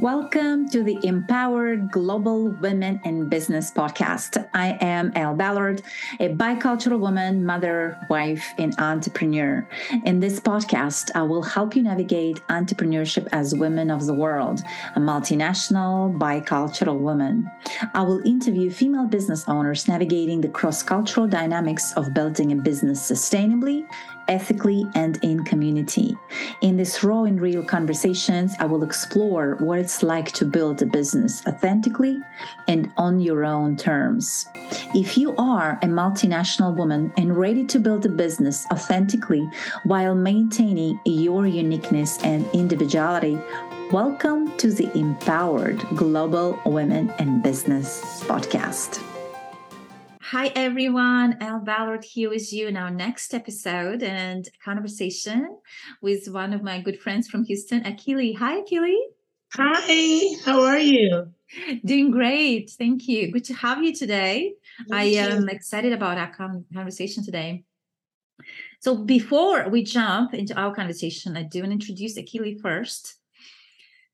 Welcome 0.00 0.68
to 0.68 0.82
the 0.82 0.98
Empowered 1.04 1.90
Global 1.90 2.48
Women 2.48 3.00
in 3.06 3.30
Business 3.30 3.70
podcast. 3.70 4.46
I 4.52 4.76
am 4.82 5.10
Elle 5.16 5.34
Ballard, 5.34 5.80
a 6.20 6.28
bicultural 6.28 6.98
woman, 6.98 7.46
mother, 7.46 7.98
wife, 8.10 8.44
and 8.58 8.78
entrepreneur. 8.78 9.66
In 10.04 10.20
this 10.20 10.38
podcast, 10.38 11.10
I 11.14 11.22
will 11.22 11.42
help 11.42 11.74
you 11.74 11.82
navigate 11.82 12.46
entrepreneurship 12.48 13.26
as 13.32 13.54
women 13.54 13.90
of 13.90 14.04
the 14.04 14.12
world, 14.12 14.60
a 14.96 15.00
multinational, 15.00 16.14
bicultural 16.18 16.98
woman. 16.98 17.50
I 17.94 18.02
will 18.02 18.20
interview 18.26 18.70
female 18.70 19.06
business 19.06 19.48
owners 19.48 19.88
navigating 19.88 20.42
the 20.42 20.48
cross 20.48 20.82
cultural 20.82 21.26
dynamics 21.26 21.94
of 21.94 22.12
building 22.12 22.52
a 22.52 22.56
business 22.56 23.00
sustainably 23.10 23.86
ethically, 24.28 24.86
and 24.94 25.18
in 25.22 25.44
community. 25.44 25.65
In 26.62 26.76
these 26.76 27.02
raw 27.02 27.24
and 27.24 27.40
real 27.40 27.64
conversations, 27.64 28.54
I 28.58 28.66
will 28.66 28.82
explore 28.82 29.56
what 29.56 29.78
it's 29.78 30.02
like 30.02 30.32
to 30.32 30.44
build 30.44 30.82
a 30.82 30.86
business 30.86 31.46
authentically 31.46 32.20
and 32.68 32.92
on 32.96 33.20
your 33.20 33.44
own 33.44 33.76
terms. 33.76 34.46
If 34.94 35.18
you 35.18 35.34
are 35.36 35.78
a 35.82 35.86
multinational 35.86 36.76
woman 36.76 37.12
and 37.16 37.36
ready 37.36 37.64
to 37.66 37.78
build 37.78 38.06
a 38.06 38.08
business 38.08 38.66
authentically 38.72 39.48
while 39.84 40.14
maintaining 40.14 41.00
your 41.04 41.46
uniqueness 41.46 42.18
and 42.22 42.46
individuality, 42.52 43.38
welcome 43.90 44.56
to 44.58 44.72
the 44.72 44.90
Empowered 44.98 45.80
Global 45.96 46.58
Women 46.64 47.12
in 47.18 47.42
Business 47.42 48.22
podcast. 48.24 49.15
Hi, 50.30 50.48
everyone. 50.56 51.36
Elle 51.40 51.60
Ballard 51.60 52.02
here 52.02 52.30
with 52.30 52.52
you 52.52 52.66
in 52.66 52.76
our 52.76 52.90
next 52.90 53.32
episode 53.32 54.02
and 54.02 54.48
conversation 54.64 55.56
with 56.02 56.26
one 56.26 56.52
of 56.52 56.64
my 56.64 56.80
good 56.80 57.00
friends 57.00 57.28
from 57.28 57.44
Houston, 57.44 57.84
Akili. 57.84 58.36
Hi, 58.36 58.60
Akili. 58.60 58.98
Hi, 59.54 60.36
how 60.44 60.64
are 60.64 60.80
you? 60.80 61.28
Doing 61.84 62.10
great. 62.10 62.70
Thank 62.70 63.06
you. 63.06 63.30
Good 63.30 63.44
to 63.44 63.54
have 63.54 63.84
you 63.84 63.94
today. 63.94 64.54
Thank 64.88 64.92
I 64.92 65.04
am 65.20 65.48
excited 65.48 65.92
about 65.92 66.18
our 66.18 66.58
conversation 66.72 67.24
today. 67.24 67.62
So, 68.80 68.96
before 68.96 69.68
we 69.68 69.84
jump 69.84 70.34
into 70.34 70.58
our 70.58 70.74
conversation, 70.74 71.36
I 71.36 71.44
do 71.44 71.60
want 71.60 71.70
to 71.70 71.74
introduce 71.74 72.18
Akili 72.18 72.60
first. 72.60 73.14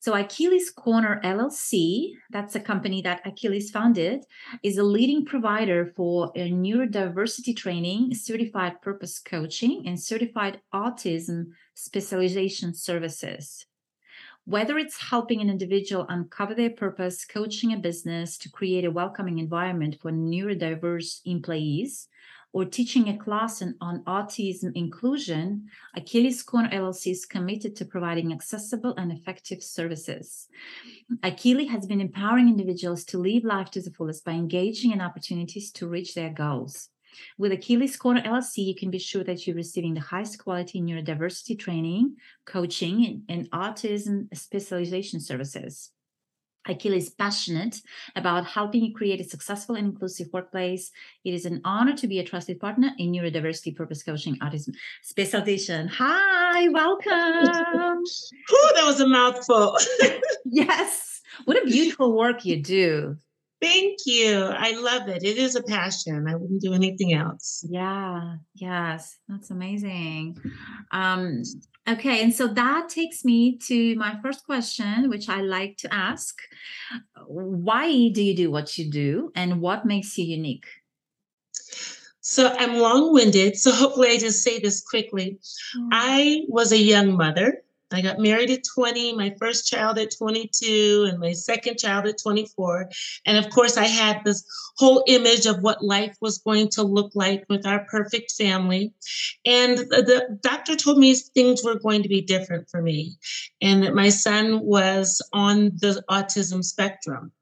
So, 0.03 0.15
Akili's 0.15 0.69
Corner 0.69 1.21
LLC, 1.23 2.15
that's 2.29 2.57
a 2.57 2.61
company 2.61 3.03
that 3.03 3.25
Akili's 3.25 3.71
founded, 3.71 4.25
is 4.65 4.77
a 4.77 4.83
leading 4.83 5.25
provider 5.25 5.93
for 5.95 6.33
neurodiversity 6.33 7.57
training, 7.57 8.13
certified 8.17 8.83
purpose 8.83 9.21
coaching, 9.21 9.85
and 9.87 10.03
certified 10.03 10.61
autism 10.75 11.51
specialization 11.75 12.75
services. 12.75 13.65
Whether 14.45 14.77
it's 14.77 15.01
helping 15.01 15.41
an 15.41 15.49
individual 15.49 16.05
uncover 16.09 16.57
their 16.57 16.71
purpose, 16.71 17.25
coaching 17.25 17.73
a 17.73 17.77
business 17.77 18.37
to 18.39 18.51
create 18.51 18.85
a 18.85 18.91
welcoming 18.91 19.39
environment 19.39 19.99
for 20.03 20.11
neurodiverse 20.11 21.21
employees, 21.27 22.09
or 22.53 22.65
teaching 22.65 23.09
a 23.09 23.17
class 23.17 23.63
on 23.63 24.05
autism 24.05 24.73
inclusion, 24.75 25.69
Akili's 25.97 26.43
Corner 26.43 26.69
LLC 26.69 27.13
is 27.13 27.25
committed 27.25 27.75
to 27.77 27.85
providing 27.85 28.33
accessible 28.33 28.95
and 28.97 29.11
effective 29.11 29.63
services. 29.63 30.49
Akili 31.23 31.69
has 31.69 31.87
been 31.87 32.01
empowering 32.01 32.49
individuals 32.49 33.05
to 33.05 33.19
live 33.19 33.45
life 33.45 33.71
to 33.71 33.81
the 33.81 33.91
fullest 33.91 34.25
by 34.25 34.33
engaging 34.33 34.93
in 34.93 35.01
opportunities 35.01 35.73
to 35.73 35.89
reach 35.89 36.15
their 36.15 36.31
goals. 36.31 36.91
With 37.39 37.53
Akili's 37.53 37.97
Corner 37.97 38.23
LLC, 38.23 38.59
you 38.59 38.75
can 38.75 38.91
be 38.91 38.99
sure 38.99 39.25
that 39.25 39.47
you're 39.47 39.57
receiving 39.57 39.95
the 39.95 40.01
highest 40.01 40.43
quality 40.43 40.81
neurodiversity 40.81 41.59
training, 41.59 42.17
coaching, 42.47 43.23
and 43.29 43.51
autism 43.51 44.35
specialization 44.37 45.21
services. 45.21 45.91
Akili 46.69 46.97
is 46.97 47.11
passionate 47.11 47.81
about 48.17 48.47
helping 48.47 48.85
you 48.85 48.95
create 48.95 49.21
a 49.21 49.25
successful 49.25 49.75
and 49.75 49.89
inclusive 49.89 50.29
workplace. 50.33 50.91
It 51.25 51.35
is 51.35 51.45
an 51.45 51.61
honor 51.65 51.97
to 51.97 52.07
be 52.07 52.21
a 52.21 52.25
trusted 52.25 52.61
partner 52.61 52.91
in 52.99 53.13
neurodiversity 53.13 53.75
purpose 53.75 54.03
coaching 54.03 54.39
autism 54.39 54.75
specialization. 55.03 55.89
Hi, 55.89 56.69
welcome. 56.69 57.13
Ooh, 58.53 58.71
that 58.75 58.85
was 58.85 59.01
a 59.01 59.07
mouthful. 59.07 59.77
yes. 60.45 61.21
What 61.45 61.63
a 61.63 61.67
beautiful 61.67 62.17
work 62.17 62.45
you 62.45 62.63
do. 62.63 63.17
Thank 63.63 64.01
you. 64.07 64.47
I 64.47 64.73
love 64.73 65.09
it. 65.09 65.23
It 65.23 65.39
is 65.39 65.55
a 65.55 65.63
passion. 65.63 66.27
I 66.29 66.35
wouldn't 66.35 66.61
do 66.61 66.75
anything 66.75 67.15
else. 67.15 67.65
Yeah. 67.71 68.35
Yes. 68.55 69.17
That's 69.29 69.51
amazing. 69.51 70.37
Um, 70.91 71.43
Okay, 71.89 72.23
and 72.23 72.33
so 72.33 72.47
that 72.47 72.89
takes 72.89 73.25
me 73.25 73.59
to 73.67 73.97
my 73.97 74.17
first 74.23 74.45
question, 74.47 75.11
which 75.11 75.29
I 75.29 75.41
like 75.41 75.79
to 75.79 75.93
ask. 75.93 76.39
Why 77.27 78.09
do 78.11 78.23
you 78.23 78.37
do 78.37 78.53
what 78.53 78.79
you 78.79 78.89
do, 78.89 79.33
and 79.35 79.61
what 79.61 79.85
makes 79.85 80.17
you 80.17 80.25
unique? 80.25 80.67
So 82.21 82.55
I'm 82.57 82.77
long 82.77 83.13
winded, 83.13 83.57
so 83.57 83.73
hopefully 83.73 84.11
I 84.11 84.19
just 84.19 84.45
say 84.45 84.61
this 84.61 84.81
quickly. 84.81 85.41
Mm. 85.77 85.89
I 85.91 86.43
was 86.47 86.71
a 86.71 86.79
young 86.79 87.17
mother. 87.17 87.65
I 87.93 88.01
got 88.01 88.19
married 88.19 88.51
at 88.51 88.65
20, 88.75 89.15
my 89.15 89.35
first 89.39 89.67
child 89.67 89.99
at 89.99 90.15
22, 90.17 91.09
and 91.11 91.19
my 91.19 91.33
second 91.33 91.79
child 91.79 92.07
at 92.07 92.21
24. 92.23 92.89
And 93.27 93.39
of 93.39 93.51
course, 93.53 93.77
I 93.77 93.85
had 93.87 94.25
this 94.25 94.45
whole 94.77 95.05
image 95.07 95.47
of 95.47 95.63
what 95.63 95.85
life 95.85 96.17
was 96.21 96.39
going 96.39 96.69
to 96.71 96.83
look 96.83 97.13
like 97.15 97.45
with 97.49 97.67
our 97.67 97.85
perfect 97.91 98.33
family. 98.33 98.93
And 99.45 99.79
the, 99.79 99.85
the 100.03 100.39
doctor 100.43 100.77
told 100.77 100.99
me 100.99 101.15
things 101.15 101.63
were 101.65 101.79
going 101.79 102.03
to 102.03 102.09
be 102.09 102.21
different 102.21 102.69
for 102.71 102.83
me, 102.83 103.17
and 103.61 103.83
that 103.83 103.95
my 103.95 104.09
son 104.09 104.61
was 104.61 105.21
on 105.33 105.73
the 105.81 106.03
autism 106.11 106.65
spectrum. 106.65 107.33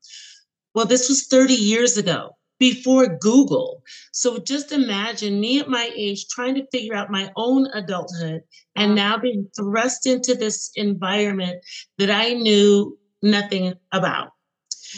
Well, 0.75 0.87
this 0.87 1.09
was 1.09 1.27
30 1.27 1.55
years 1.55 1.97
ago 1.97 2.37
before 2.60 3.16
Google. 3.19 3.82
So 4.12 4.38
just 4.38 4.71
imagine 4.71 5.41
me 5.41 5.59
at 5.59 5.69
my 5.69 5.91
age 5.97 6.28
trying 6.28 6.54
to 6.56 6.66
figure 6.71 6.94
out 6.94 7.10
my 7.10 7.32
own 7.34 7.66
adulthood 7.72 8.43
and 8.76 8.94
now 8.94 9.19
being 9.19 9.48
thrust 9.56 10.06
into 10.06 10.34
this 10.34 10.71
environment 10.76 11.65
that 11.98 12.10
I 12.10 12.34
knew 12.34 12.97
nothing 13.22 13.75
about. 13.91 14.28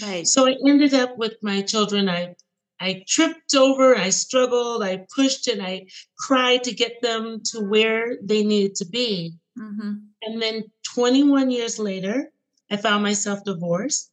Right. 0.03 0.27
So 0.27 0.47
I 0.47 0.57
ended 0.67 0.93
up 0.93 1.17
with 1.17 1.35
my 1.43 1.63
children. 1.63 2.09
I 2.11 2.35
I 2.81 3.05
tripped 3.07 3.55
over, 3.55 3.97
I 3.97 4.11
struggled, 4.11 4.83
I 4.83 5.07
pushed 5.15 5.47
and 5.47 5.63
I 5.63 5.87
cried 6.19 6.65
to 6.65 6.75
get 6.75 7.01
them 7.01 7.41
to 7.53 7.61
where 7.61 8.17
they 8.21 8.43
needed 8.43 8.75
to 8.77 8.87
be. 8.87 9.35
Mm-hmm. 9.57 9.93
And 10.23 10.43
then 10.43 10.65
21 10.93 11.53
years 11.53 11.79
later, 11.79 12.33
I 12.73 12.77
found 12.77 13.05
myself 13.05 13.45
divorced 13.45 14.11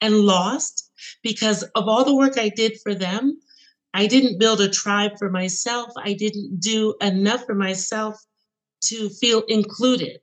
and 0.00 0.16
lost 0.16 0.87
because 1.22 1.62
of 1.74 1.88
all 1.88 2.04
the 2.04 2.14
work 2.14 2.38
I 2.38 2.48
did 2.48 2.80
for 2.82 2.94
them. 2.94 3.38
I 3.94 4.06
didn't 4.06 4.38
build 4.38 4.60
a 4.60 4.68
tribe 4.68 5.12
for 5.18 5.30
myself. 5.30 5.90
I 5.96 6.12
didn't 6.12 6.60
do 6.60 6.94
enough 7.00 7.44
for 7.46 7.54
myself 7.54 8.22
to 8.82 9.08
feel 9.08 9.42
included. 9.48 10.20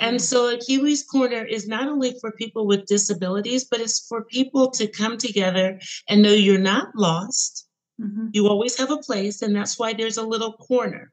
And 0.00 0.16
mm. 0.16 0.20
so 0.20 0.52
Akili's 0.52 1.04
Corner 1.04 1.44
is 1.44 1.68
not 1.68 1.88
only 1.88 2.18
for 2.20 2.32
people 2.32 2.66
with 2.66 2.86
disabilities, 2.86 3.64
but 3.64 3.80
it's 3.80 4.06
for 4.08 4.24
people 4.24 4.70
to 4.72 4.88
come 4.88 5.16
together 5.16 5.80
and 6.08 6.22
know 6.22 6.32
you're 6.32 6.58
not 6.58 6.88
lost. 6.96 7.68
Mm-hmm. 8.00 8.28
You 8.32 8.48
always 8.48 8.76
have 8.78 8.90
a 8.90 8.98
place, 8.98 9.42
and 9.42 9.54
that's 9.54 9.78
why 9.78 9.92
there's 9.92 10.16
a 10.16 10.26
little 10.26 10.54
corner. 10.54 11.12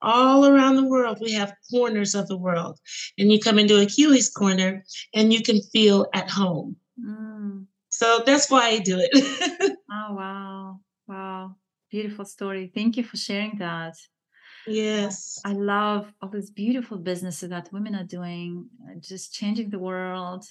All 0.00 0.46
around 0.46 0.76
the 0.76 0.88
world, 0.88 1.18
we 1.20 1.32
have 1.32 1.54
corners 1.70 2.16
of 2.16 2.26
the 2.26 2.36
world. 2.36 2.80
And 3.18 3.30
you 3.30 3.38
come 3.38 3.58
into 3.58 3.80
Akili's 3.80 4.30
Corner 4.30 4.84
and 5.14 5.32
you 5.32 5.42
can 5.42 5.62
feel 5.62 6.06
at 6.12 6.28
home. 6.28 6.74
Mm. 7.00 7.31
So 7.92 8.22
that's 8.24 8.50
why 8.50 8.68
I 8.68 8.78
do 8.78 8.98
it. 8.98 9.76
oh, 9.92 10.14
wow. 10.14 10.80
Wow. 11.06 11.56
Beautiful 11.90 12.24
story. 12.24 12.72
Thank 12.74 12.96
you 12.96 13.04
for 13.04 13.18
sharing 13.18 13.58
that. 13.58 13.94
Yes. 14.66 15.38
I 15.44 15.52
love 15.52 16.10
all 16.22 16.30
these 16.30 16.50
beautiful 16.50 16.96
businesses 16.96 17.50
that 17.50 17.70
women 17.70 17.94
are 17.94 18.04
doing, 18.04 18.66
uh, 18.88 18.94
just 18.98 19.34
changing 19.34 19.68
the 19.68 19.78
world. 19.78 20.46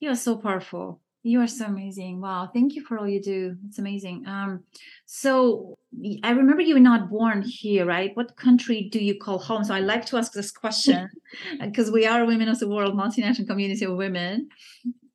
You 0.00 0.10
are 0.10 0.16
so 0.16 0.36
powerful. 0.36 1.00
You 1.22 1.40
are 1.42 1.46
so 1.46 1.66
amazing. 1.66 2.20
Wow. 2.20 2.50
Thank 2.52 2.74
you 2.74 2.84
for 2.84 2.98
all 2.98 3.08
you 3.08 3.22
do. 3.22 3.56
It's 3.68 3.78
amazing. 3.78 4.26
Um, 4.26 4.64
so 5.06 5.78
I 6.24 6.30
remember 6.30 6.62
you 6.62 6.74
were 6.74 6.80
not 6.80 7.08
born 7.08 7.42
here, 7.46 7.86
right? 7.86 8.16
What 8.16 8.36
country 8.36 8.88
do 8.90 8.98
you 8.98 9.16
call 9.16 9.38
home? 9.38 9.62
So 9.62 9.74
I 9.74 9.80
like 9.80 10.06
to 10.06 10.16
ask 10.16 10.32
this 10.32 10.50
question 10.50 11.08
because 11.60 11.92
we 11.92 12.04
are 12.04 12.24
women 12.24 12.48
of 12.48 12.58
the 12.58 12.68
world, 12.68 12.96
multinational 12.96 13.46
community 13.46 13.84
of 13.84 13.96
women. 13.96 14.48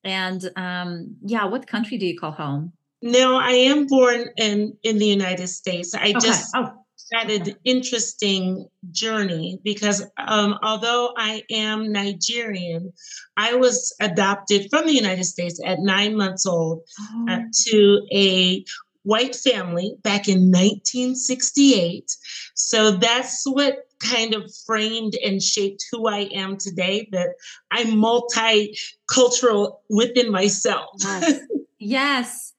And 0.04 0.50
um, 0.56 1.16
yeah, 1.24 1.46
what 1.46 1.68
country 1.68 1.98
do 1.98 2.06
you 2.06 2.18
call 2.18 2.32
home? 2.32 2.74
No, 3.02 3.38
I 3.38 3.52
am 3.52 3.88
born 3.88 4.30
in 4.38 4.78
in 4.84 4.98
the 4.98 5.06
United 5.06 5.48
States. 5.48 5.94
I 5.94 6.10
okay. 6.10 6.14
just 6.14 6.52
oh. 6.56 6.72
had 7.12 7.30
an 7.30 7.56
interesting 7.66 8.68
journey 8.92 9.60
because 9.64 10.06
um, 10.18 10.58
although 10.64 11.14
I 11.18 11.44
am 11.52 11.92
Nigerian, 11.92 12.94
I 13.36 13.56
was 13.56 13.94
adopted 14.00 14.70
from 14.70 14.86
the 14.86 14.94
United 14.94 15.26
States 15.26 15.60
at 15.66 15.80
nine 15.80 16.16
months 16.16 16.46
old 16.46 16.84
uh, 17.00 17.04
oh. 17.14 17.34
uh, 17.34 17.40
to 17.68 18.08
a 18.14 18.64
white 19.04 19.36
family 19.36 19.96
back 20.04 20.28
in 20.28 20.52
1968. 20.52 22.16
So 22.56 22.92
that's 22.92 23.44
what 23.46 23.88
kind 24.00 24.34
of 24.34 24.52
framed 24.66 25.16
and 25.24 25.42
shaped 25.42 25.86
who 25.92 26.08
I 26.08 26.30
am 26.34 26.58
today, 26.58 27.08
that 27.12 27.30
I'm 27.72 27.92
multicultural 27.92 29.78
within 29.90 30.32
myself. 30.32 30.90
Yes. 31.00 31.40
yes. 31.80 32.50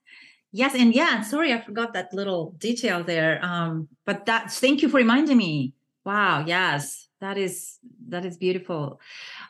Yes, 0.51 0.73
and 0.73 0.95
yeah, 0.95 1.19
sorry, 1.19 1.51
I 1.51 1.59
forgot 1.59 1.93
that 1.95 2.13
little 2.13 2.55
detail 2.59 3.03
there. 3.03 3.43
Um, 3.43 3.89
but 4.05 4.25
that 4.27 4.49
thank 4.49 4.81
you 4.81 4.87
for 4.87 4.95
reminding 4.95 5.35
me. 5.35 5.73
Wow, 6.05 6.45
yes, 6.47 7.09
that 7.19 7.37
is 7.37 7.77
that 8.07 8.23
is 8.23 8.37
beautiful. 8.37 9.01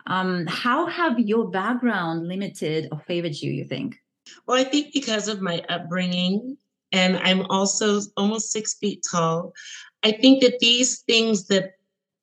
Um, 0.07 0.47
how 0.47 0.87
have 0.87 1.19
your 1.19 1.47
background 1.47 2.27
limited 2.27 2.87
or 2.91 2.97
favored 2.97 3.35
you, 3.35 3.51
you 3.51 3.65
think? 3.65 3.97
Well, 4.47 4.57
I 4.57 4.63
think 4.63 4.93
because 4.93 5.27
of 5.27 5.41
my 5.41 5.63
upbringing, 5.69 6.57
and 6.91 7.17
I'm 7.17 7.41
also 7.49 8.01
almost 8.17 8.51
six 8.51 8.75
feet 8.75 9.03
tall, 9.09 9.53
I 10.03 10.11
think 10.11 10.41
that 10.43 10.59
these 10.59 11.01
things 11.01 11.47
that 11.47 11.73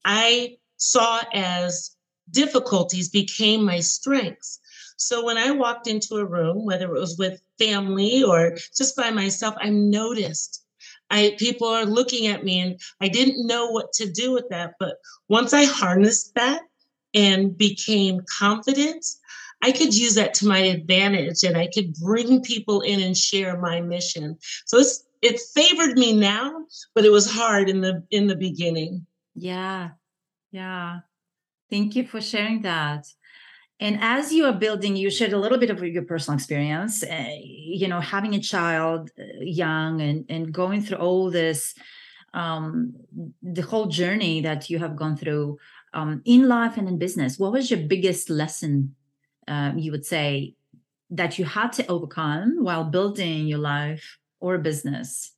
I 0.04 0.56
saw 0.76 1.20
as 1.32 1.90
difficulties 2.30 3.08
became 3.08 3.64
my 3.64 3.80
strengths. 3.80 4.58
So 4.96 5.24
when 5.24 5.36
I 5.36 5.50
walked 5.50 5.86
into 5.86 6.16
a 6.16 6.24
room, 6.24 6.64
whether 6.64 6.94
it 6.94 7.00
was 7.00 7.18
with 7.18 7.40
family 7.58 8.22
or 8.22 8.56
just 8.76 8.96
by 8.96 9.10
myself, 9.10 9.54
I 9.58 9.68
noticed 9.70 10.62
I 11.10 11.36
people 11.38 11.68
are 11.68 11.84
looking 11.84 12.26
at 12.26 12.44
me 12.44 12.60
and 12.60 12.80
I 13.00 13.08
didn't 13.08 13.46
know 13.46 13.66
what 13.66 13.92
to 13.94 14.10
do 14.10 14.32
with 14.32 14.48
that. 14.50 14.74
But 14.80 14.96
once 15.28 15.52
I 15.52 15.64
harnessed 15.64 16.34
that 16.36 16.62
and 17.14 17.56
became 17.56 18.22
confident, 18.38 19.04
I 19.62 19.72
could 19.72 19.94
use 19.96 20.14
that 20.16 20.34
to 20.34 20.46
my 20.46 20.58
advantage 20.58 21.44
and 21.44 21.56
I 21.56 21.68
could 21.72 21.94
bring 21.94 22.42
people 22.42 22.80
in 22.80 23.00
and 23.00 23.16
share 23.16 23.58
my 23.58 23.80
mission. 23.80 24.36
So 24.66 24.78
it's 24.78 25.04
it 25.22 25.40
favored 25.54 25.96
me 25.96 26.12
now, 26.12 26.66
but 26.94 27.04
it 27.04 27.12
was 27.12 27.30
hard 27.30 27.68
in 27.68 27.80
the 27.80 28.02
in 28.10 28.26
the 28.26 28.36
beginning. 28.36 29.06
Yeah. 29.34 29.90
Yeah. 30.50 31.00
Thank 31.70 31.96
you 31.96 32.06
for 32.06 32.20
sharing 32.20 32.62
that. 32.62 33.06
And 33.80 33.98
as 34.00 34.32
you 34.32 34.44
are 34.44 34.52
building, 34.52 34.94
you 34.94 35.10
shared 35.10 35.32
a 35.32 35.38
little 35.38 35.58
bit 35.58 35.70
of 35.70 35.82
your 35.82 36.04
personal 36.04 36.36
experience, 36.36 37.02
uh, 37.02 37.36
you 37.42 37.88
know, 37.88 38.00
having 38.00 38.34
a 38.34 38.40
child 38.40 39.10
uh, 39.18 39.24
young 39.40 40.00
and, 40.00 40.24
and 40.28 40.52
going 40.52 40.82
through 40.82 40.98
all 40.98 41.30
this, 41.30 41.74
um, 42.32 42.94
the 43.42 43.62
whole 43.62 43.86
journey 43.86 44.40
that 44.42 44.70
you 44.70 44.78
have 44.78 44.94
gone 44.94 45.16
through 45.16 45.58
um, 45.94 46.22
in 46.24 46.46
life 46.46 46.76
and 46.76 46.88
in 46.88 46.96
business. 46.96 47.40
What 47.40 47.52
was 47.52 47.72
your 47.72 47.80
biggest 47.80 48.30
lesson, 48.30 48.94
um, 49.48 49.78
you 49.78 49.90
would 49.92 50.06
say, 50.06 50.54
that 51.10 51.38
you 51.38 51.44
had 51.44 51.72
to 51.74 51.86
overcome 51.88 52.64
while 52.64 52.84
building 52.84 53.46
your 53.46 53.58
life 53.58 54.18
or 54.40 54.58
business? 54.58 55.32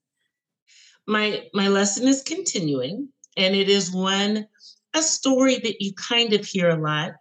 My 1.06 1.48
my 1.52 1.68
lesson 1.68 2.08
is 2.08 2.22
continuing, 2.22 3.08
and 3.36 3.54
it 3.54 3.68
is 3.68 3.90
one 3.90 4.46
a 4.94 5.02
story 5.02 5.58
that 5.58 5.80
you 5.80 5.92
kind 5.94 6.32
of 6.32 6.46
hear 6.46 6.70
a 6.70 6.80
lot. 6.80 7.12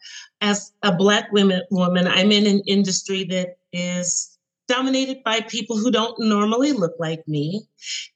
As 0.42 0.72
a 0.84 0.96
Black 0.96 1.32
women, 1.32 1.62
woman, 1.72 2.08
I'm 2.08 2.32
in 2.32 2.46
an 2.46 2.62
industry 2.68 3.24
that 3.26 3.58
is 3.72 4.38
dominated 4.68 5.24
by 5.24 5.42
people 5.42 5.78
who 5.78 5.92
don't 5.92 6.18
normally 6.20 6.72
look 6.72 6.94
like 7.00 7.28
me. 7.28 7.64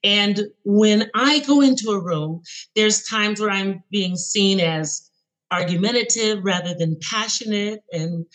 And 0.03 0.41
when 0.63 1.09
I 1.13 1.39
go 1.39 1.61
into 1.61 1.89
a 1.89 1.99
room, 1.99 2.41
there's 2.75 3.03
times 3.03 3.41
where 3.41 3.49
I'm 3.49 3.83
being 3.91 4.15
seen 4.15 4.59
as 4.59 5.09
argumentative 5.51 6.43
rather 6.43 6.73
than 6.73 6.97
passionate. 7.01 7.83
And 7.91 8.25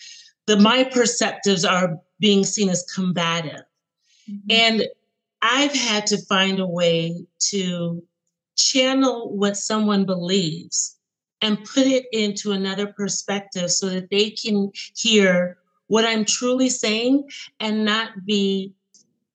the 0.47 0.57
my 0.57 0.83
perceptives 0.83 1.69
are 1.69 1.97
being 2.19 2.43
seen 2.43 2.69
as 2.69 2.85
combative. 2.95 3.63
Mm-hmm. 4.29 4.47
And 4.49 4.83
I've 5.41 5.73
had 5.73 6.07
to 6.07 6.17
find 6.25 6.59
a 6.59 6.67
way 6.67 7.25
to 7.49 8.03
channel 8.57 9.35
what 9.35 9.57
someone 9.57 10.05
believes 10.05 10.97
and 11.41 11.63
put 11.65 11.85
it 11.85 12.05
into 12.13 12.51
another 12.51 12.87
perspective 12.87 13.69
so 13.69 13.89
that 13.89 14.09
they 14.09 14.29
can 14.29 14.71
hear 14.95 15.57
what 15.87 16.05
I'm 16.05 16.23
truly 16.23 16.69
saying 16.69 17.29
and 17.59 17.83
not 17.83 18.25
be 18.25 18.73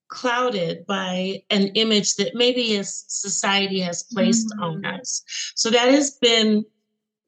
clouded 0.08 0.86
by 0.86 1.42
an 1.50 1.66
image 1.74 2.16
that 2.16 2.34
maybe 2.34 2.76
a 2.76 2.84
society 2.84 3.81
has 3.81 4.02
placed 4.02 4.48
mm-hmm. 4.48 4.62
on 4.62 4.84
us. 4.86 5.22
So 5.54 5.69
that 5.70 5.90
has 5.90 6.12
been 6.12 6.64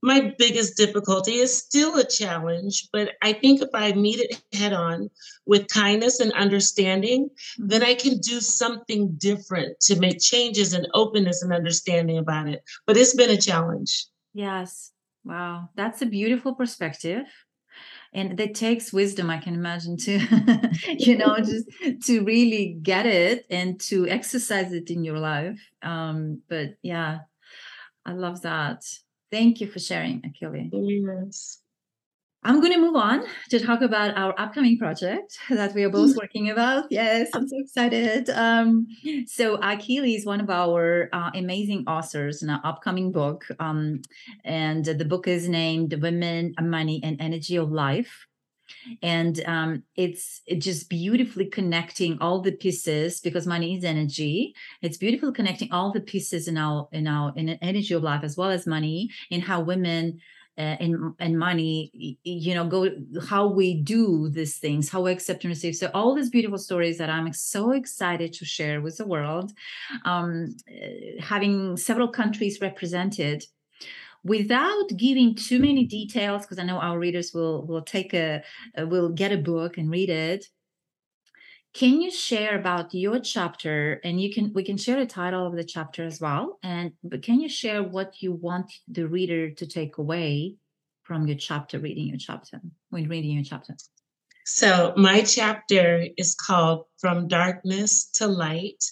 my 0.02 0.34
biggest 0.38 0.76
difficulty 0.76 1.34
is 1.34 1.56
still 1.56 1.96
a 1.98 2.06
challenge, 2.06 2.88
but 2.92 3.10
I 3.22 3.32
think 3.32 3.60
if 3.60 3.68
I 3.74 3.92
meet 3.92 4.20
it 4.20 4.42
head 4.56 4.72
on 4.72 5.10
with 5.46 5.68
kindness 5.68 6.20
and 6.20 6.32
understanding, 6.32 7.28
then 7.58 7.82
I 7.82 7.94
can 7.94 8.18
do 8.18 8.40
something 8.40 9.14
different 9.18 9.80
to 9.80 9.98
make 9.98 10.20
changes 10.20 10.72
and 10.72 10.88
openness 10.94 11.42
and 11.42 11.52
understanding 11.52 12.18
about 12.18 12.48
it. 12.48 12.62
But 12.86 12.96
it's 12.96 13.14
been 13.14 13.30
a 13.30 13.36
challenge. 13.36 14.06
Yes. 14.32 14.92
Wow. 15.24 15.68
That's 15.74 16.02
a 16.02 16.06
beautiful 16.06 16.54
perspective. 16.54 17.26
And 18.12 18.36
that 18.38 18.54
takes 18.54 18.92
wisdom, 18.92 19.30
I 19.30 19.38
can 19.38 19.54
imagine, 19.54 19.96
to, 19.98 20.18
you 20.98 21.16
know, 21.16 21.36
just 21.38 21.66
to 22.06 22.24
really 22.24 22.78
get 22.82 23.06
it 23.06 23.46
and 23.50 23.80
to 23.82 24.08
exercise 24.08 24.72
it 24.72 24.90
in 24.90 25.04
your 25.04 25.18
life. 25.18 25.60
Um, 25.82 26.42
but 26.48 26.70
yeah, 26.82 27.20
I 28.04 28.12
love 28.12 28.42
that. 28.42 28.82
Thank 29.30 29.60
you 29.60 29.68
for 29.68 29.78
sharing, 29.78 30.22
Akili. 30.22 30.70
Yes. 30.72 31.60
I'm 32.42 32.60
going 32.60 32.72
to 32.72 32.78
move 32.78 32.96
on 32.96 33.24
to 33.50 33.60
talk 33.60 33.82
about 33.82 34.16
our 34.16 34.34
upcoming 34.40 34.78
project 34.78 35.38
that 35.50 35.74
we 35.74 35.84
are 35.84 35.90
both 35.90 36.16
working 36.16 36.48
about. 36.48 36.86
Yes, 36.90 37.28
I'm 37.34 37.46
so 37.46 37.56
excited. 37.58 38.30
Um, 38.30 38.86
so 39.26 39.58
Akili 39.58 40.16
is 40.16 40.24
one 40.24 40.40
of 40.40 40.48
our 40.48 41.10
uh, 41.12 41.30
amazing 41.34 41.84
authors 41.86 42.42
in 42.42 42.48
our 42.48 42.60
upcoming 42.64 43.12
book, 43.12 43.44
um, 43.58 44.00
and 44.42 44.86
the 44.86 45.04
book 45.04 45.28
is 45.28 45.50
named 45.50 45.92
"Women, 46.00 46.54
Money, 46.58 47.00
and 47.04 47.20
Energy 47.20 47.56
of 47.56 47.70
Life." 47.70 48.26
And 49.02 49.42
um, 49.46 49.82
it's 49.96 50.42
it 50.46 50.56
just 50.56 50.88
beautifully 50.88 51.46
connecting 51.46 52.18
all 52.20 52.40
the 52.40 52.52
pieces 52.52 53.20
because 53.20 53.46
money 53.46 53.76
is 53.76 53.84
energy. 53.84 54.54
It's 54.82 54.98
beautiful 54.98 55.32
connecting 55.32 55.72
all 55.72 55.92
the 55.92 56.00
pieces 56.00 56.48
in 56.48 56.56
our 56.56 56.88
in 56.92 57.06
our 57.06 57.32
in 57.36 57.48
energy 57.48 57.94
of 57.94 58.02
life 58.02 58.24
as 58.24 58.36
well 58.36 58.50
as 58.50 58.66
money 58.66 59.10
in 59.30 59.40
how 59.40 59.60
women 59.60 60.20
uh, 60.58 60.76
and 60.80 61.14
and 61.18 61.38
money 61.38 62.18
you 62.22 62.54
know 62.54 62.66
go 62.66 62.90
how 63.28 63.46
we 63.46 63.80
do 63.82 64.28
these 64.28 64.58
things 64.58 64.90
how 64.90 65.00
we 65.00 65.12
accept 65.12 65.44
and 65.44 65.50
receive. 65.50 65.74
So 65.74 65.90
all 65.94 66.14
these 66.14 66.28
beautiful 66.28 66.58
stories 66.58 66.98
that 66.98 67.08
i'm 67.08 67.32
so 67.32 67.70
excited 67.70 68.32
to 68.34 68.44
share 68.44 68.80
with 68.80 68.98
the 68.98 69.06
world. 69.06 69.52
Um, 70.04 70.56
uh, 70.68 71.22
having 71.22 71.76
several 71.76 72.08
countries 72.08 72.60
represented 72.60 73.44
without 74.22 74.86
giving 74.96 75.34
too 75.34 75.58
many 75.58 75.84
details 75.84 76.42
because 76.42 76.58
i 76.58 76.62
know 76.62 76.78
our 76.78 76.98
readers 76.98 77.32
will 77.32 77.66
will 77.66 77.82
take 77.82 78.12
a 78.14 78.42
uh, 78.78 78.86
will 78.86 79.08
get 79.08 79.32
a 79.32 79.36
book 79.36 79.78
and 79.78 79.90
read 79.90 80.10
it. 80.10 80.46
Can 81.72 82.00
you 82.00 82.10
share 82.10 82.58
about 82.58 82.92
your 82.92 83.20
chapter? 83.20 84.00
And 84.02 84.20
you 84.20 84.32
can 84.32 84.52
we 84.52 84.64
can 84.64 84.76
share 84.76 84.98
the 84.98 85.06
title 85.06 85.46
of 85.46 85.54
the 85.54 85.64
chapter 85.64 86.04
as 86.04 86.20
well 86.20 86.58
and 86.62 86.92
but 87.02 87.22
can 87.22 87.40
you 87.40 87.48
share 87.48 87.82
what 87.82 88.20
you 88.20 88.32
want 88.32 88.72
the 88.88 89.06
reader 89.06 89.50
to 89.50 89.66
take 89.66 89.98
away 89.98 90.56
from 91.02 91.26
your 91.26 91.36
chapter 91.36 91.78
reading 91.78 92.06
your 92.06 92.18
chapter 92.18 92.60
when 92.90 93.08
reading 93.08 93.32
your 93.32 93.44
chapter? 93.44 93.76
So 94.46 94.94
my 94.96 95.22
chapter 95.22 96.06
is 96.16 96.34
called 96.34 96.86
from 96.98 97.28
darkness 97.28 98.10
to 98.14 98.26
light 98.26 98.82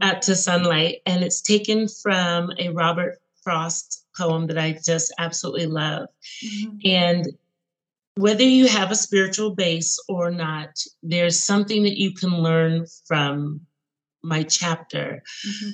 uh, 0.00 0.14
to 0.14 0.34
sunlight 0.34 0.96
and 1.06 1.22
it's 1.22 1.40
taken 1.40 1.86
from 2.02 2.50
a 2.58 2.70
robert 2.70 3.18
frost 3.44 4.03
poem 4.16 4.46
that 4.46 4.58
i 4.58 4.78
just 4.84 5.12
absolutely 5.18 5.66
love 5.66 6.08
mm-hmm. 6.44 6.76
and 6.84 7.26
whether 8.16 8.44
you 8.44 8.68
have 8.68 8.90
a 8.90 8.96
spiritual 8.96 9.54
base 9.54 9.98
or 10.08 10.30
not, 10.30 10.78
there's 11.02 11.38
something 11.38 11.82
that 11.82 11.98
you 11.98 12.12
can 12.14 12.30
learn 12.30 12.86
from 13.06 13.60
my 14.22 14.42
chapter. 14.44 15.22
Mm-hmm. 15.46 15.70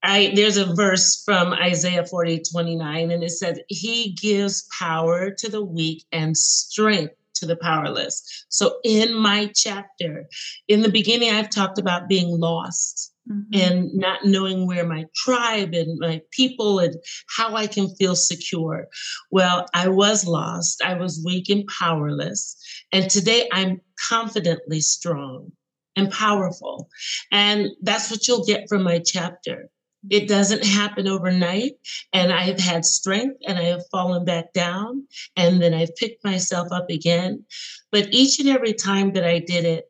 I 0.00 0.32
there's 0.36 0.56
a 0.56 0.74
verse 0.74 1.22
from 1.24 1.52
Isaiah 1.52 2.06
40, 2.06 2.42
29, 2.52 3.10
and 3.10 3.24
it 3.24 3.30
said, 3.30 3.62
He 3.68 4.16
gives 4.20 4.68
power 4.78 5.30
to 5.32 5.50
the 5.50 5.64
weak 5.64 6.04
and 6.12 6.36
strength 6.36 7.14
to 7.34 7.46
the 7.46 7.56
powerless. 7.56 8.46
So 8.48 8.78
in 8.84 9.12
my 9.12 9.50
chapter, 9.54 10.26
in 10.68 10.82
the 10.82 10.90
beginning, 10.90 11.30
I've 11.30 11.50
talked 11.50 11.78
about 11.78 12.08
being 12.08 12.28
lost 12.28 13.12
mm-hmm. 13.30 13.42
and 13.52 13.94
not 13.94 14.24
knowing 14.24 14.66
where 14.66 14.86
my 14.86 15.06
tribe 15.14 15.74
and 15.74 15.98
my 15.98 16.20
people 16.30 16.78
and 16.78 16.94
how 17.36 17.54
I 17.54 17.66
can 17.66 17.94
feel 17.96 18.16
secure. 18.16 18.88
Well, 19.30 19.66
I 19.74 19.88
was 19.88 20.26
lost, 20.26 20.82
I 20.84 20.94
was 20.94 21.22
weak 21.24 21.48
and 21.48 21.66
powerless. 21.66 22.56
And 22.92 23.10
today 23.10 23.48
I'm 23.52 23.80
confidently 24.08 24.80
strong 24.80 25.52
and 25.96 26.10
powerful. 26.10 26.88
And 27.32 27.70
that's 27.82 28.10
what 28.10 28.26
you'll 28.26 28.44
get 28.44 28.68
from 28.68 28.82
my 28.82 29.00
chapter. 29.00 29.68
It 30.10 30.28
doesn't 30.28 30.64
happen 30.64 31.08
overnight. 31.08 31.72
And 32.12 32.32
I 32.32 32.42
have 32.42 32.60
had 32.60 32.84
strength 32.84 33.36
and 33.46 33.58
I 33.58 33.64
have 33.64 33.82
fallen 33.90 34.24
back 34.24 34.52
down 34.52 35.06
and 35.36 35.60
then 35.60 35.74
I've 35.74 35.94
picked 35.96 36.24
myself 36.24 36.68
up 36.70 36.88
again. 36.88 37.44
But 37.90 38.08
each 38.12 38.38
and 38.38 38.48
every 38.48 38.74
time 38.74 39.12
that 39.14 39.24
I 39.24 39.40
did 39.40 39.64
it, 39.64 39.86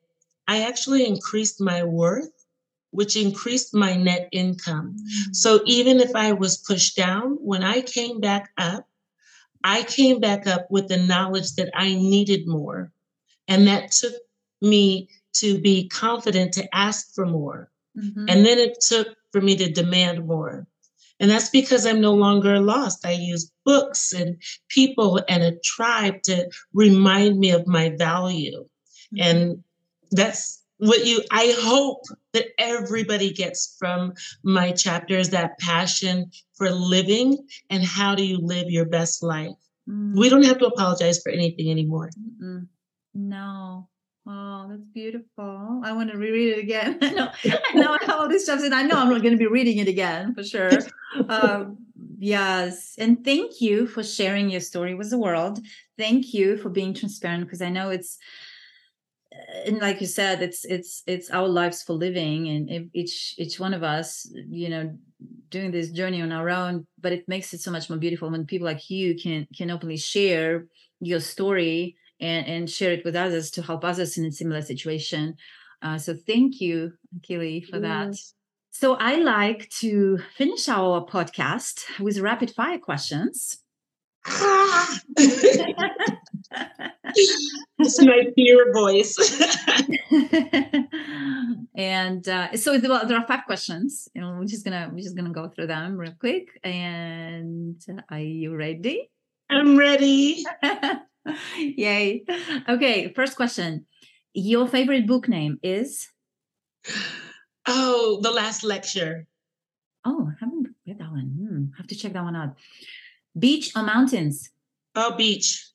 I 0.49 0.63
actually 0.63 1.07
increased 1.07 1.61
my 1.61 1.85
worth 1.85 2.31
which 2.91 3.17
increased 3.17 3.75
my 3.75 3.97
net 3.97 4.29
income. 4.33 4.97
Mm. 4.97 5.37
So 5.37 5.61
even 5.67 6.01
if 6.01 6.15
I 6.15 6.33
was 6.33 6.57
pushed 6.59 6.97
down, 6.97 7.37
when 7.41 7.63
I 7.63 7.81
came 7.83 8.21
back 8.21 8.51
up, 8.57 8.87
I 9.65 9.83
came 9.83 10.21
back 10.21 10.47
up 10.47 10.71
with 10.71 10.89
the 10.89 10.97
knowledge 10.97 11.55
that 11.55 11.71
I 11.75 11.95
needed 11.95 12.47
more. 12.47 12.93
And 13.49 13.67
that 13.67 13.93
took 13.93 14.15
me 14.63 15.09
to 15.35 15.61
be 15.61 15.89
confident 15.89 16.53
to 16.55 16.75
ask 16.75 17.15
for 17.15 17.27
more. 17.27 17.71
Mhm. 17.97 18.27
And 18.29 18.47
then 18.47 18.59
it 18.59 18.81
took 18.81 19.17
for 19.33 19.41
me 19.41 19.57
to 19.57 19.71
demand 19.71 20.27
more. 20.27 20.67
And 21.21 21.31
that's 21.31 21.51
because 21.51 21.85
I'm 21.85 22.01
no 22.01 22.15
longer 22.15 22.61
lost. 22.61 23.05
I 23.05 23.13
use 23.13 23.51
books 23.65 24.13
and 24.13 24.41
people 24.69 25.21
and 25.29 25.43
a 25.43 25.59
tribe 25.65 26.23
to 26.25 26.49
remind 26.73 27.39
me 27.39 27.51
of 27.51 27.67
my 27.67 27.91
value. 27.99 28.65
Mhm. 29.13 29.21
And 29.21 29.65
that's 30.13 30.58
what 30.79 31.05
you, 31.05 31.23
I 31.31 31.55
hope 31.61 32.03
that 32.33 32.47
everybody 32.59 33.33
gets 33.33 33.77
from 33.79 34.15
my 34.43 34.73
chapter 34.73 35.19
is 35.19 35.31
that 35.31 35.59
passion 35.59 36.31
for 36.57 36.71
living 36.71 37.47
and 37.71 37.85
how 37.85 38.15
do 38.15 38.25
you 38.25 38.39
live 38.39 38.71
your 38.71 38.85
best 38.85 39.23
life. 39.23 39.57
Mm. 39.89 40.17
We 40.17 40.29
don't 40.29 40.45
have 40.45 40.59
to 40.59 40.67
apologize 40.67 41.21
for 41.23 41.31
anything 41.31 41.71
anymore. 41.71 42.11
Mm-mm. 42.19 42.67
No. 43.15 43.89
Oh, 44.31 44.67
that's 44.69 44.85
beautiful. 44.93 45.81
I 45.83 45.93
want 45.93 46.11
to 46.13 46.19
reread 46.19 46.59
it 46.59 46.61
again. 46.61 46.99
I 47.03 47.11
know, 47.13 47.31
I 47.43 47.75
know 47.75 47.97
all 48.11 48.29
these 48.29 48.45
stuff, 48.45 48.61
and 48.63 48.75
I 48.75 48.83
know 48.83 48.97
I'm 48.97 49.09
not 49.09 49.23
going 49.23 49.33
to 49.33 49.39
be 49.39 49.47
reading 49.47 49.79
it 49.79 49.89
again 49.89 50.35
for 50.35 50.45
sure. 50.45 50.71
Um, 51.31 51.79
yes, 52.19 52.95
and 52.99 53.25
thank 53.25 53.63
you 53.63 53.87
for 53.87 54.05
sharing 54.05 54.51
your 54.51 54.61
story 54.61 54.95
with 54.95 55.09
the 55.09 55.17
world. 55.17 55.59
Thank 55.97 56.35
you 56.35 56.59
for 56.59 56.69
being 56.69 56.93
transparent 56.93 57.45
because 57.45 57.63
I 57.63 57.71
know 57.71 57.89
it's, 57.89 58.19
and 59.67 59.79
like 59.79 60.01
you 60.01 60.07
said, 60.07 60.43
it's 60.43 60.65
it's 60.65 61.03
it's 61.07 61.31
our 61.31 61.49
lives 61.49 61.83
for 61.83 61.95
living, 61.95 62.49
and 62.49 62.91
each 62.93 63.35
each 63.39 63.59
one 63.59 63.75
of 63.75 63.83
us, 63.83 64.31
you 64.49 64.69
know, 64.69 64.97
doing 65.49 65.71
this 65.71 65.91
journey 65.91 66.21
on 66.21 66.33
our 66.33 66.51
own. 66.51 66.87
But 67.01 67.13
it 67.13 67.29
makes 67.29 67.55
it 67.55 67.61
so 67.61 67.71
much 67.71 67.89
more 67.89 67.99
beautiful 67.99 68.31
when 68.31 68.47
people 68.47 68.67
like 68.67 68.91
you 68.91 69.17
can 69.17 69.47
can 69.57 69.71
openly 69.71 69.97
share 69.97 70.67
your 71.01 71.21
story 71.21 71.97
and, 72.21 72.47
and 72.47 72.71
share 72.71 72.93
it 72.93 73.05
with 73.05 73.17
others 73.17 73.51
to 73.53 73.63
help 73.63 73.85
others 73.85 74.19
in 74.19 74.27
a 74.27 74.33
similar 74.33 74.63
situation. 74.63 75.37
Uh, 75.81 75.97
so 75.97 76.15
thank 76.15 76.61
you, 76.61 76.93
Akili, 77.17 77.65
for 77.65 77.79
that. 77.79 78.09
Yes. 78.09 78.35
So 78.71 78.97
I 78.97 79.17
like 79.17 79.71
to 79.81 80.19
finish 80.37 80.69
our 80.69 81.05
podcast 81.05 82.01
with 82.01 82.19
rapid 82.19 82.51
fire 82.51 82.79
questions. 82.79 83.59
It's 87.81 88.03
my 88.03 88.27
fear 88.35 88.73
voice. 88.73 89.17
and 91.77 92.29
uh, 92.29 92.57
so 92.57 92.77
there 92.77 92.91
are, 92.91 93.07
there 93.07 93.17
are 93.17 93.27
five 93.27 93.45
questions, 93.47 94.09
and 94.17 94.39
we're 94.39 94.47
just 94.47 94.65
gonna 94.65 94.91
we're 94.93 95.03
just 95.03 95.17
gonna 95.17 95.31
go 95.31 95.49
through 95.49 95.69
them 95.69 95.97
real 95.97 96.15
quick. 96.19 96.59
And 96.65 97.81
are 98.11 98.19
you 98.19 98.57
ready? 98.57 99.11
I'm 99.49 99.77
ready. 99.79 100.45
Yay! 101.57 102.25
Okay, 102.69 103.13
first 103.15 103.37
question. 103.37 103.87
Your 104.35 104.67
favorite 104.67 105.07
book 105.07 105.29
name 105.29 105.59
is? 105.63 106.09
Oh, 107.67 108.19
the 108.23 108.31
last 108.31 108.65
lecture. 108.65 109.27
Oh, 110.05 110.29
I 110.31 110.35
haven't 110.41 110.75
read 110.87 110.99
that 110.99 111.11
one. 111.11 111.31
Hmm, 111.39 111.77
have 111.77 111.87
to 111.89 111.95
check 111.95 112.13
that 112.15 112.25
one 112.25 112.35
out. 112.37 112.57
Beach 113.39 113.73
or 113.77 113.83
mountains? 113.83 114.51
Oh, 114.97 115.15
beach. 115.17 115.68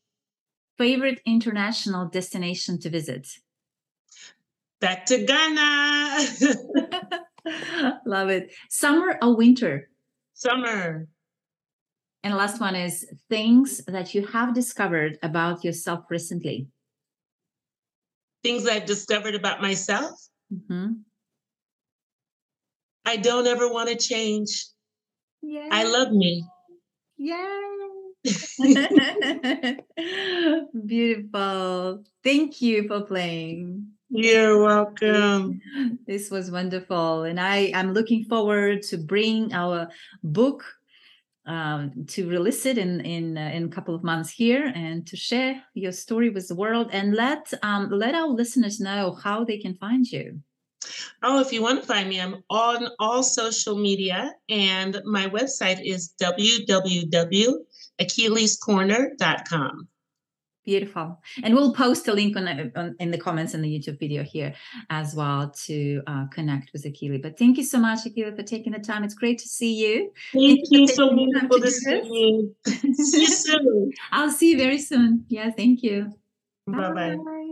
Favorite 0.77 1.21
international 1.25 2.07
destination 2.07 2.79
to 2.79 2.89
visit? 2.89 3.27
Back 4.81 5.05
to 5.07 5.23
Ghana. 5.23 6.19
Love 8.05 8.29
it. 8.29 8.51
Summer 8.69 9.17
or 9.21 9.35
winter? 9.35 9.89
Summer. 10.33 11.07
And 12.23 12.35
last 12.35 12.59
one 12.59 12.75
is 12.75 13.05
things 13.29 13.83
that 13.85 14.15
you 14.15 14.25
have 14.27 14.53
discovered 14.53 15.19
about 15.21 15.63
yourself 15.63 16.05
recently. 16.09 16.67
Things 18.43 18.67
I've 18.67 18.85
discovered 18.85 19.35
about 19.35 19.61
myself. 19.61 20.19
Mhm. 20.51 21.01
I 23.05 23.17
don't 23.17 23.47
ever 23.47 23.71
want 23.71 23.89
to 23.89 23.95
change. 23.95 24.65
Yeah. 25.41 25.67
I 25.71 25.83
love 25.83 26.11
me. 26.11 26.45
Yay. 27.17 27.82
Beautiful. 30.85 32.03
Thank 32.23 32.61
you 32.61 32.87
for 32.87 33.01
playing. 33.01 33.87
You're 34.09 34.61
welcome. 34.61 35.59
This 36.05 36.29
was 36.29 36.51
wonderful. 36.51 37.23
And 37.23 37.39
I 37.39 37.71
am 37.73 37.93
looking 37.93 38.25
forward 38.25 38.83
to 38.83 38.97
bring 38.97 39.53
our 39.53 39.89
book 40.23 40.63
um, 41.45 42.05
to 42.07 42.29
release 42.29 42.65
it 42.65 42.77
in 42.77 43.01
in 43.01 43.37
uh, 43.37 43.51
in 43.53 43.65
a 43.65 43.69
couple 43.69 43.95
of 43.95 44.03
months 44.03 44.31
here 44.31 44.71
and 44.75 45.05
to 45.07 45.17
share 45.17 45.61
your 45.73 45.91
story 45.91 46.29
with 46.29 46.47
the 46.47 46.55
world 46.55 46.89
and 46.93 47.15
let 47.15 47.53
um, 47.63 47.89
let 47.89 48.15
our 48.15 48.29
listeners 48.29 48.79
know 48.79 49.11
how 49.11 49.43
they 49.43 49.57
can 49.57 49.75
find 49.75 50.09
you. 50.09 50.39
Oh, 51.21 51.39
if 51.39 51.51
you 51.51 51.61
want 51.61 51.81
to 51.81 51.87
find 51.87 52.09
me, 52.09 52.21
I'm 52.21 52.43
on 52.49 52.89
all 52.99 53.23
social 53.23 53.77
media, 53.77 54.33
and 54.49 55.01
my 55.05 55.27
website 55.27 55.79
is 55.83 56.13
www.akiliscorner.com. 57.99 59.87
Beautiful. 60.65 61.19
And 61.43 61.55
we'll 61.55 61.73
post 61.73 62.07
a 62.07 62.13
link 62.13 62.37
on, 62.37 62.71
on 62.77 62.95
in 62.99 63.11
the 63.11 63.17
comments 63.17 63.53
in 63.53 63.61
the 63.61 63.67
YouTube 63.67 63.99
video 63.99 64.23
here 64.23 64.53
as 64.89 65.13
well 65.13 65.49
to 65.65 66.01
uh, 66.07 66.27
connect 66.27 66.71
with 66.71 66.85
Akili. 66.85 67.21
But 67.21 67.37
thank 67.37 67.57
you 67.57 67.65
so 67.65 67.79
much, 67.79 68.05
Akili, 68.05 68.33
for 68.33 68.43
taking 68.43 68.71
the 68.71 68.79
time. 68.79 69.03
It's 69.03 69.13
great 69.13 69.39
to 69.39 69.47
see 69.47 69.73
you. 69.73 70.11
Thank 70.31 70.61
you 70.71 70.79
you 70.79 70.87
for 70.87 70.93
so 70.93 71.09
taking 71.09 71.31
the 71.33 71.39
time 71.39 71.49
beautiful 71.49 71.59
to 71.59 71.65
to 71.65 71.71
see 71.71 71.91
this. 71.91 72.07
you. 72.09 72.55
See 72.93 73.21
you 73.21 73.27
soon. 73.27 73.91
I'll 74.13 74.31
see 74.31 74.51
you 74.51 74.57
very 74.57 74.79
soon. 74.79 75.25
Yeah, 75.27 75.51
thank 75.51 75.83
you. 75.83 76.13
Bye 76.65 76.91
bye. 76.93 77.15
Bye. 77.17 77.42